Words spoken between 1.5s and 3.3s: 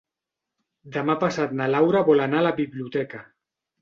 na Laura vol anar a la biblioteca.